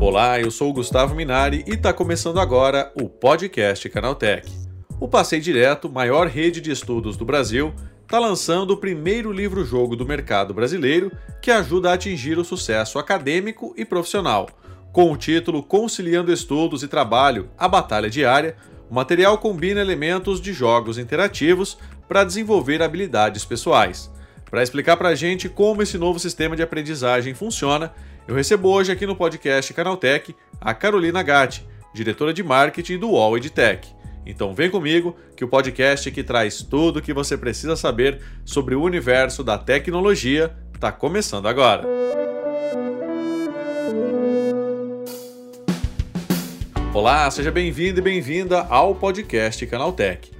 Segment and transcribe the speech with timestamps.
[0.00, 4.50] Olá, eu sou o Gustavo Minari e está começando agora o podcast Canaltech.
[4.98, 10.06] O Passei Direto, maior rede de estudos do Brasil, está lançando o primeiro livro-jogo do
[10.06, 11.12] mercado brasileiro
[11.42, 14.48] que ajuda a atingir o sucesso acadêmico e profissional.
[14.90, 18.56] Com o título Conciliando Estudos e Trabalho A Batalha Diária,
[18.88, 21.76] o material combina elementos de jogos interativos
[22.08, 24.10] para desenvolver habilidades pessoais.
[24.50, 27.94] Para explicar para a gente como esse novo sistema de aprendizagem funciona,
[28.26, 33.36] eu recebo hoje aqui no podcast Canaltech a Carolina Gatti, diretora de marketing do UOL
[33.36, 33.88] EdTech.
[34.26, 38.74] Então vem comigo que o podcast que traz tudo o que você precisa saber sobre
[38.74, 41.86] o universo da tecnologia está começando agora.
[46.92, 50.39] Olá, seja bem-vindo e bem-vinda ao podcast Canaltech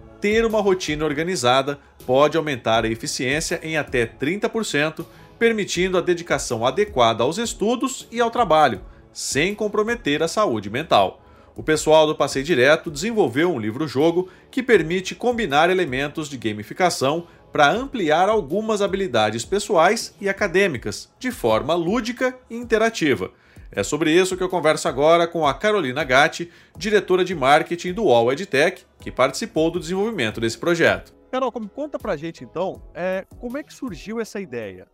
[0.21, 5.03] ter uma rotina organizada pode aumentar a eficiência em até 30%,
[5.39, 11.21] permitindo a dedicação adequada aos estudos e ao trabalho, sem comprometer a saúde mental.
[11.55, 17.69] O pessoal do Passei Direto desenvolveu um livro-jogo que permite combinar elementos de gamificação para
[17.69, 23.31] ampliar algumas habilidades pessoais e acadêmicas, de forma lúdica e interativa.
[23.71, 28.03] É sobre isso que eu converso agora com a Carolina Gatti, diretora de marketing do
[28.03, 31.13] UOL EdTech, que participou do desenvolvimento desse projeto.
[31.31, 34.85] Carol, conta pra gente então, é, como é que surgiu essa ideia?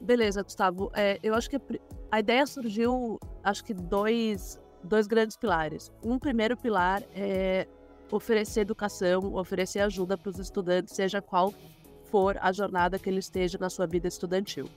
[0.00, 0.90] Beleza, Gustavo.
[0.94, 1.60] É, eu acho que
[2.10, 5.92] a ideia surgiu, acho que dois, dois grandes pilares.
[6.02, 7.68] Um primeiro pilar é
[8.10, 11.54] oferecer educação, oferecer ajuda para os estudantes, seja qual
[12.06, 14.68] for a jornada que ele esteja na sua vida estudantil.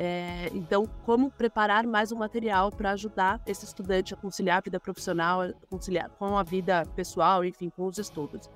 [0.00, 4.78] É, então, como preparar mais um material para ajudar esse estudante a conciliar a vida
[4.78, 8.48] profissional, conciliar com a vida pessoal, enfim, com os estudos.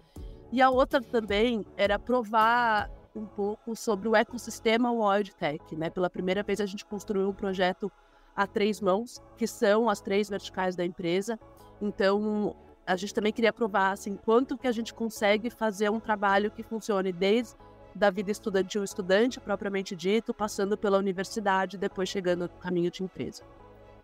[0.53, 5.75] E a outra também era provar um pouco sobre o ecossistema Wild Tech.
[5.75, 5.91] Né?
[5.91, 7.91] Pela primeira vez, a gente construiu um projeto
[8.37, 11.37] a três mãos, que são as três verticais da empresa.
[11.81, 12.55] Então,
[12.87, 16.63] a gente também queria provar assim, quanto que a gente consegue fazer um trabalho que
[16.63, 17.57] funcione desde
[17.95, 23.43] da vida estudantil estudante, propriamente dito, passando pela universidade, depois chegando no caminho de empresa.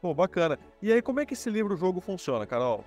[0.01, 0.59] Pô, bacana.
[0.81, 2.85] E aí, como é que esse livro-jogo funciona, Carol?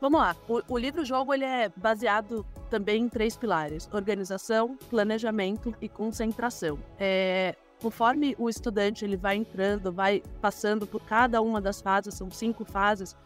[0.00, 0.34] Vamos lá.
[0.48, 6.76] O, o livro-jogo ele é baseado também em três pilares: organização, planejamento e concentração.
[6.98, 12.30] É, conforme o estudante ele vai entrando, vai passando por cada uma das fases, são
[12.30, 13.16] cinco fases,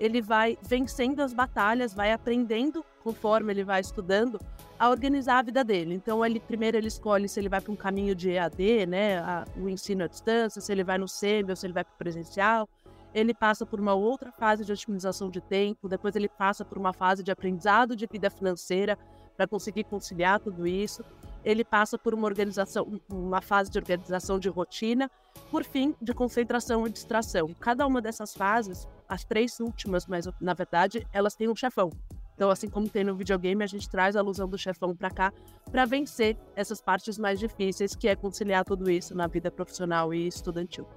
[0.00, 4.40] ele vai vencendo as batalhas, vai aprendendo conforme ele vai estudando
[4.78, 5.94] a organizar a vida dele.
[5.94, 9.44] Então, ele primeiro ele escolhe se ele vai para um caminho de EAD, né, a,
[9.56, 11.98] o ensino à distância, se ele vai no SEMI ou se ele vai para o
[11.98, 12.66] presencial.
[13.12, 16.92] Ele passa por uma outra fase de otimização de tempo, depois ele passa por uma
[16.94, 18.96] fase de aprendizado de vida financeira
[19.36, 21.04] para conseguir conciliar tudo isso.
[21.44, 25.10] Ele passa por uma organização, uma fase de organização de rotina,
[25.50, 27.48] por fim, de concentração e distração.
[27.58, 31.90] Cada uma dessas fases, as três últimas, mas na verdade, elas têm um chefão.
[32.34, 35.32] Então, assim como tem no videogame, a gente traz a alusão do chefão para cá
[35.70, 40.26] para vencer essas partes mais difíceis, que é conciliar tudo isso na vida profissional e
[40.26, 40.88] estudantil.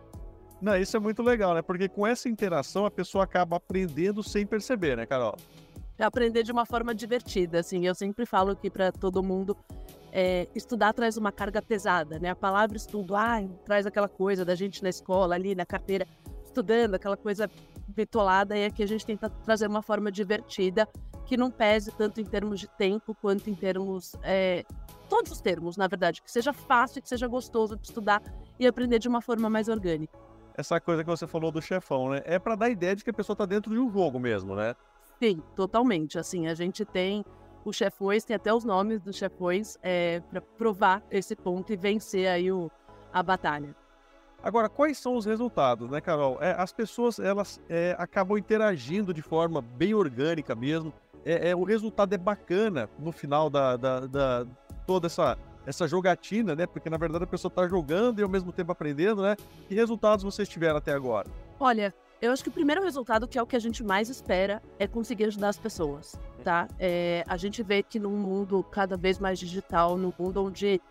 [0.62, 1.62] Não, isso é muito legal, né?
[1.62, 5.36] Porque com essa interação a pessoa acaba aprendendo sem perceber, né, Carol?
[5.98, 7.86] É aprender de uma forma divertida, assim.
[7.86, 9.58] Eu sempre falo aqui para todo mundo,
[10.16, 12.30] é, estudar traz uma carga pesada, né?
[12.30, 16.08] A palavra estudo, ah, traz aquela coisa da gente na escola, ali na carteira,
[16.46, 17.50] estudando, aquela coisa
[17.88, 20.88] bitolada, e aqui a gente tenta trazer uma forma divertida
[21.26, 24.16] que não pese tanto em termos de tempo quanto em termos.
[24.22, 24.64] É,
[25.10, 28.22] todos os termos, na verdade, que seja fácil, que seja gostoso de estudar
[28.60, 30.16] e aprender de uma forma mais orgânica.
[30.56, 32.22] Essa coisa que você falou do chefão, né?
[32.24, 34.76] É para dar ideia de que a pessoa tá dentro de um jogo mesmo, né?
[35.20, 36.20] Sim, totalmente.
[36.20, 37.26] Assim, a gente tem
[37.70, 42.28] os chefões, tem até os nomes dos chefões é, para provar esse ponto e vencer
[42.28, 42.70] aí o,
[43.12, 43.76] a batalha.
[44.42, 46.38] Agora, quais são os resultados, né, Carol?
[46.42, 50.94] É, as pessoas elas é, acabam interagindo de forma bem orgânica mesmo
[51.26, 54.46] é, é, o resultado é bacana no final da, da, da,
[54.86, 56.66] toda essa, essa jogatina, né?
[56.66, 59.36] Porque na verdade a pessoa está jogando e ao mesmo tempo aprendendo, né?
[59.68, 61.28] Que resultados vocês tiveram até agora?
[61.60, 64.62] Olha, eu acho que o primeiro resultado, que é o que a gente mais espera,
[64.78, 66.68] é conseguir ajudar as pessoas, tá?
[66.78, 70.82] É, a gente vê que num mundo cada vez mais digital, num mundo onde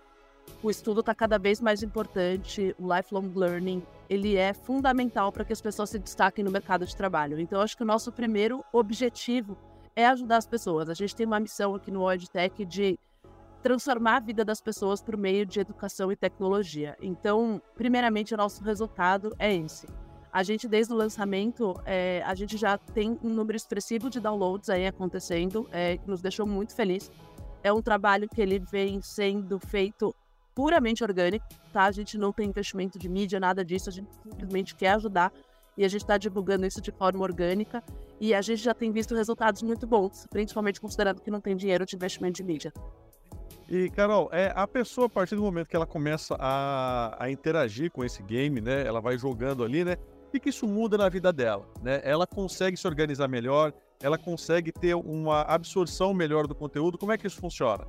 [0.63, 5.53] o estudo está cada vez mais importante, o lifelong learning, ele é fundamental para que
[5.53, 7.39] as pessoas se destaquem no mercado de trabalho.
[7.39, 9.57] Então, acho que o nosso primeiro objetivo
[9.95, 10.89] é ajudar as pessoas.
[10.89, 12.99] A gente tem uma missão aqui no WorldTech de
[13.63, 16.97] transformar a vida das pessoas por meio de educação e tecnologia.
[17.01, 19.87] Então, primeiramente, o nosso resultado é esse.
[20.32, 24.70] A gente, desde o lançamento, é, a gente já tem um número expressivo de downloads
[24.70, 27.11] aí acontecendo, é, que nos deixou muito feliz.
[27.62, 30.14] É um trabalho que ele vem sendo feito
[30.55, 31.84] puramente orgânico, tá?
[31.84, 35.31] A gente não tem investimento de mídia, nada disso, a gente simplesmente quer ajudar
[35.76, 37.82] e a gente está divulgando isso de forma orgânica
[38.19, 41.84] e a gente já tem visto resultados muito bons, principalmente considerando que não tem dinheiro
[41.84, 42.73] de investimento de mídia.
[43.69, 47.90] E, Carol, é, a pessoa, a partir do momento que ela começa a, a interagir
[47.90, 48.87] com esse game, né?
[48.87, 49.96] Ela vai jogando ali, né?
[50.34, 52.00] O que isso muda na vida dela, né?
[52.02, 56.96] Ela consegue se organizar melhor, ela consegue ter uma absorção melhor do conteúdo.
[56.96, 57.87] Como é que isso funciona?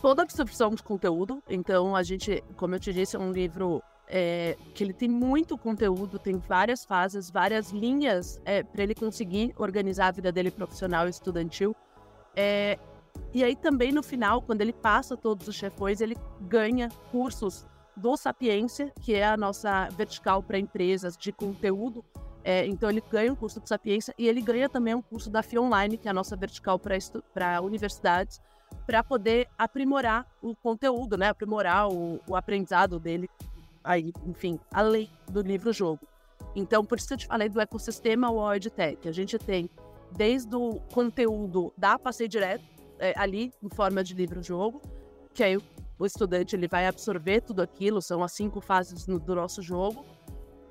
[0.00, 1.42] toda absorção de conteúdo.
[1.48, 5.56] Então, a gente, como eu te disse, é um livro é, que ele tem muito
[5.58, 11.06] conteúdo, tem várias fases, várias linhas é, para ele conseguir organizar a vida dele profissional
[11.06, 11.74] e estudantil.
[12.34, 12.78] É,
[13.34, 17.66] e aí também no final, quando ele passa todos os chefões, ele ganha cursos
[17.98, 22.04] do Sapiência, que é a nossa vertical para empresas de conteúdo.
[22.44, 25.42] É, então ele ganha um curso do Sapiência e ele ganha também um curso da
[25.42, 28.40] FIA Online, que é a nossa vertical para universidades
[28.86, 31.28] para poder aprimorar o conteúdo, né?
[31.28, 33.28] Aprimorar o, o aprendizado dele
[33.84, 36.00] aí, enfim, além do livro-jogo.
[36.54, 39.08] Então, por isso eu te falei do ecossistema World Tech.
[39.08, 39.68] A gente tem
[40.12, 42.64] desde o conteúdo da Passei Direto,
[42.98, 44.80] é, ali, em forma de livro-jogo,
[45.34, 45.58] que aí
[45.98, 50.04] o estudante ele vai absorver tudo aquilo, são as cinco fases no, do nosso jogo,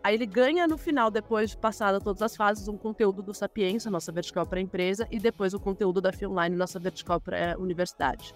[0.07, 3.91] Aí ele ganha no final, depois de passada todas as fases, um conteúdo do Sapiência,
[3.91, 7.57] nossa vertical para a empresa, e depois o conteúdo da Filmline, nossa vertical para a
[7.57, 8.33] universidade.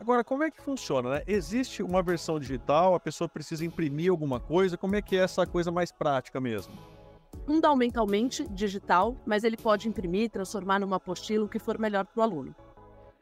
[0.00, 1.10] Agora, como é que funciona?
[1.10, 1.22] Né?
[1.26, 5.46] Existe uma versão digital, a pessoa precisa imprimir alguma coisa, como é que é essa
[5.46, 6.72] coisa mais prática mesmo?
[7.44, 12.22] Fundamentalmente digital, mas ele pode imprimir, transformar numa apostila, o que for melhor para o
[12.22, 12.54] aluno.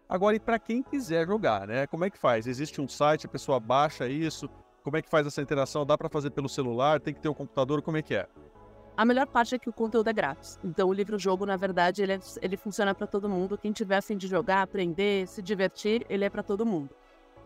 [0.09, 1.87] Agora, e para quem quiser jogar, né?
[1.87, 2.47] Como é que faz?
[2.47, 4.49] Existe um site, a pessoa baixa isso,
[4.85, 5.87] como é que faz essa interação?
[5.87, 7.01] Dá para fazer pelo celular?
[7.01, 7.81] Tem que ter o um computador?
[7.81, 8.29] Como é que é?
[8.95, 10.61] A melhor parte é que o conteúdo é grátis.
[10.63, 13.57] Então, o livro-jogo, na verdade, ele, é, ele funciona para todo mundo.
[13.57, 16.91] Quem tiver fim de jogar, aprender, se divertir, ele é para todo mundo.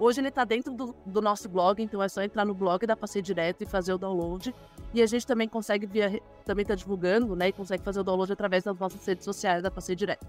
[0.00, 2.96] Hoje ele está dentro do, do, nosso blog, então é só entrar no blog da
[2.96, 4.54] Passei Direto e fazer o download.
[4.92, 7.48] E a gente também consegue via, também está divulgando, né?
[7.48, 10.26] E consegue fazer o download através das nossas redes sociais da Passei Direto.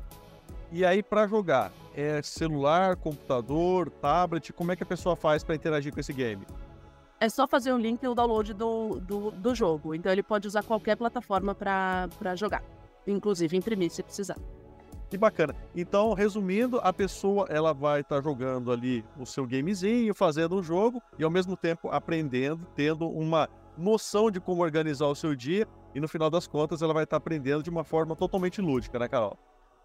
[0.72, 5.56] E aí, para jogar, é celular, computador, tablet, como é que a pessoa faz para
[5.56, 6.46] interagir com esse game?
[7.20, 9.94] é só fazer um link e o download do, do, do jogo.
[9.94, 12.64] Então ele pode usar qualquer plataforma para jogar,
[13.06, 14.38] inclusive imprimir se precisar.
[15.10, 15.56] Que bacana.
[15.76, 20.64] Então, resumindo, a pessoa ela vai estar tá jogando ali o seu gamezinho, fazendo um
[20.64, 25.68] jogo e ao mesmo tempo aprendendo, tendo uma noção de como organizar o seu dia
[25.96, 29.00] e no final das contas ela vai estar tá aprendendo de uma forma totalmente lúdica,
[29.00, 29.38] né, Carol?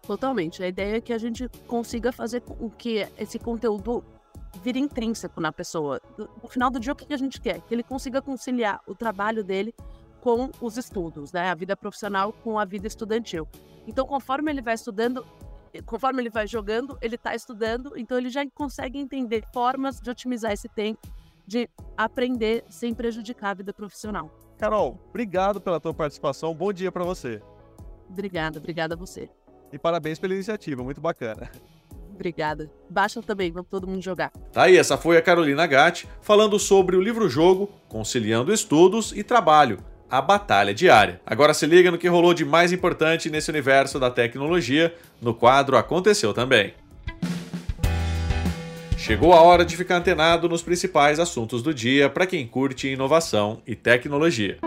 [0.05, 0.63] Totalmente.
[0.63, 4.03] A ideia é que a gente consiga fazer com que esse conteúdo
[4.63, 5.99] vira intrínseco na pessoa.
[6.17, 7.61] No final do dia, o que a gente quer?
[7.61, 9.73] Que ele consiga conciliar o trabalho dele
[10.21, 11.49] com os estudos, né?
[11.49, 13.47] A vida profissional com a vida estudantil.
[13.87, 15.25] Então, conforme ele vai estudando,
[15.85, 20.51] conforme ele vai jogando, ele está estudando, então ele já consegue entender formas de otimizar
[20.51, 21.07] esse tempo,
[21.45, 24.31] de aprender sem prejudicar a vida profissional.
[24.57, 26.55] Carol, obrigado pela tua participação.
[26.55, 27.41] Bom dia para você.
[28.09, 29.29] Obrigada, obrigada a você.
[29.71, 31.49] E parabéns pela iniciativa, muito bacana.
[32.13, 32.71] Obrigada.
[32.89, 34.31] Baixa também, vamos todo mundo jogar.
[34.51, 39.79] Tá aí, essa foi a Carolina Gatti falando sobre o livro-jogo Conciliando Estudos e Trabalho.
[40.09, 41.19] A Batalha Diária.
[41.25, 45.77] Agora se liga no que rolou de mais importante nesse universo da tecnologia no quadro
[45.77, 46.73] Aconteceu Também.
[48.97, 53.61] Chegou a hora de ficar antenado nos principais assuntos do dia para quem curte inovação
[53.67, 54.57] e tecnologia.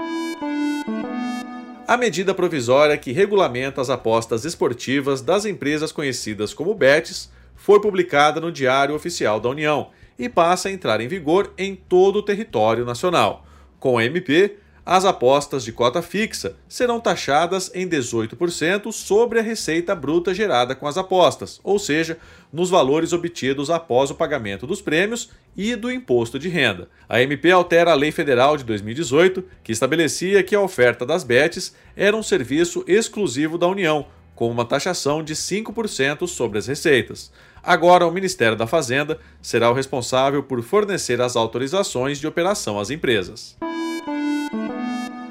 [1.88, 8.38] A medida provisória que regulamenta as apostas esportivas das empresas conhecidas como BETs foi publicada
[8.42, 12.84] no Diário Oficial da União e passa a entrar em vigor em todo o território
[12.84, 13.46] nacional.
[13.80, 14.58] Com a MP,
[14.90, 20.86] as apostas de cota fixa serão taxadas em 18% sobre a receita bruta gerada com
[20.86, 22.16] as apostas, ou seja,
[22.50, 26.88] nos valores obtidos após o pagamento dos prêmios e do imposto de renda.
[27.06, 31.74] A MP altera a Lei Federal de 2018, que estabelecia que a oferta das bets
[31.94, 37.30] era um serviço exclusivo da União, com uma taxação de 5% sobre as receitas.
[37.62, 42.88] Agora, o Ministério da Fazenda será o responsável por fornecer as autorizações de operação às
[42.88, 43.54] empresas.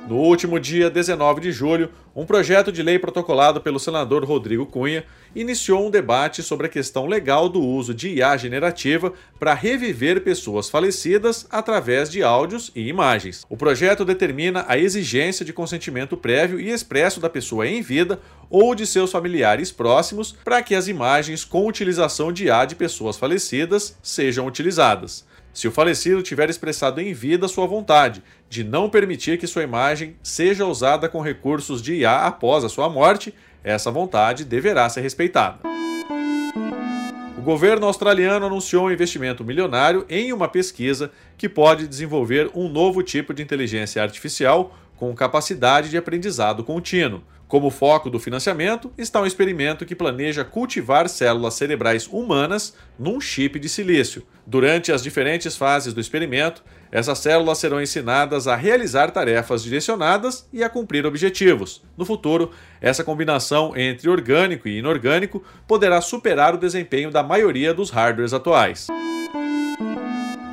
[0.07, 5.03] No último dia 19 de julho, um projeto de lei protocolado pelo senador Rodrigo Cunha
[5.35, 10.69] iniciou um debate sobre a questão legal do uso de IA generativa para reviver pessoas
[10.69, 13.45] falecidas através de áudios e imagens.
[13.49, 18.17] O projeto determina a exigência de consentimento prévio e expresso da pessoa em vida
[18.49, 23.17] ou de seus familiares próximos para que as imagens com utilização de IA de pessoas
[23.17, 25.25] falecidas sejam utilizadas
[25.57, 30.15] se o falecido tiver expressado em vida sua vontade de não permitir que sua imagem
[30.21, 33.33] seja usada com recursos de IA após a sua morte,
[33.63, 35.57] essa vontade deverá ser respeitada.
[37.35, 43.01] O governo australiano anunciou um investimento milionário em uma pesquisa que pode desenvolver um novo
[43.01, 47.23] tipo de inteligência artificial com capacidade de aprendizado contínuo.
[47.48, 53.58] Como foco do financiamento está um experimento que planeja cultivar células cerebrais humanas num chip
[53.58, 54.24] de silício.
[54.46, 56.62] Durante as diferentes fases do experimento,
[56.92, 61.82] essas células serão ensinadas a realizar tarefas direcionadas e a cumprir objetivos.
[61.98, 62.51] No futuro,
[62.82, 68.88] essa combinação entre orgânico e inorgânico poderá superar o desempenho da maioria dos hardwares atuais.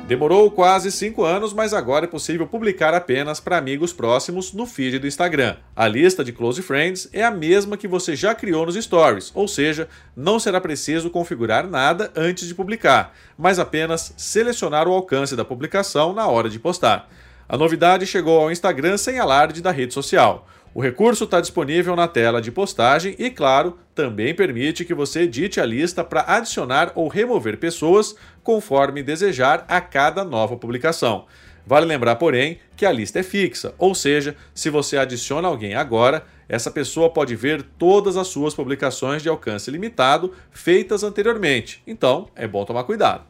[0.07, 4.99] Demorou quase 5 anos, mas agora é possível publicar apenas para amigos próximos no feed
[4.99, 5.55] do Instagram.
[5.75, 9.47] A lista de close friends é a mesma que você já criou nos stories, ou
[9.47, 15.43] seja, não será preciso configurar nada antes de publicar, mas apenas selecionar o alcance da
[15.43, 17.09] publicação na hora de postar.
[17.49, 20.47] A novidade chegou ao Instagram sem alarde da rede social.
[20.75, 25.61] O recurso está disponível na tela de postagem e, claro, também permite que você edite
[25.61, 28.13] a lista para adicionar ou remover pessoas
[28.43, 31.27] conforme desejar a cada nova publicação.
[31.65, 36.25] Vale lembrar, porém, que a lista é fixa, ou seja, se você adiciona alguém agora,
[36.49, 41.81] essa pessoa pode ver todas as suas publicações de alcance limitado feitas anteriormente.
[41.87, 43.23] Então, é bom tomar cuidado.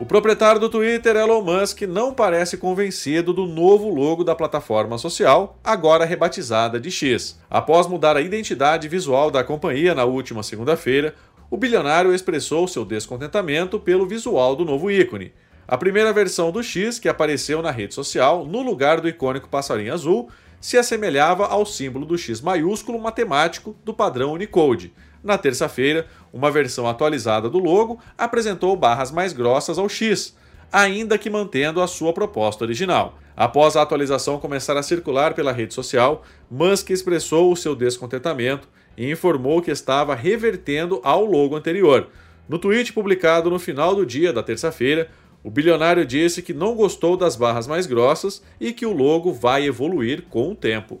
[0.00, 5.58] O proprietário do Twitter, Elon Musk, não parece convencido do novo logo da plataforma social,
[5.64, 7.36] agora rebatizada de X.
[7.50, 11.16] Após mudar a identidade visual da companhia na última segunda-feira,
[11.50, 15.32] o bilionário expressou seu descontentamento pelo visual do novo ícone.
[15.66, 19.92] A primeira versão do X, que apareceu na rede social, no lugar do icônico passarinho
[19.92, 24.92] azul, se assemelhava ao símbolo do X maiúsculo matemático do padrão Unicode.
[25.22, 30.36] Na terça-feira, uma versão atualizada do logo apresentou barras mais grossas ao X,
[30.72, 33.18] ainda que mantendo a sua proposta original.
[33.36, 39.10] Após a atualização começar a circular pela rede social, Musk expressou o seu descontentamento e
[39.10, 42.08] informou que estava revertendo ao logo anterior.
[42.48, 45.08] No tweet publicado no final do dia da terça-feira,
[45.44, 49.66] o bilionário disse que não gostou das barras mais grossas e que o logo vai
[49.66, 51.00] evoluir com o tempo.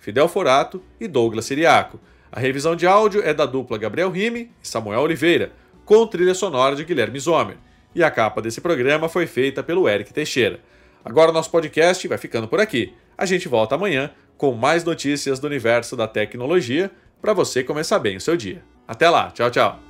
[0.00, 2.00] Fidel Forato e Douglas Siriaco.
[2.32, 5.52] A revisão de áudio é da dupla Gabriel Rime e Samuel Oliveira,
[5.84, 7.56] com trilha sonora de Guilherme Zomer.
[7.94, 10.60] E a capa desse programa foi feita pelo Eric Teixeira.
[11.04, 12.94] Agora nosso podcast vai ficando por aqui.
[13.16, 16.90] A gente volta amanhã com mais notícias do universo da tecnologia
[17.20, 18.62] para você começar bem o seu dia.
[18.86, 19.89] Até lá, tchau, tchau.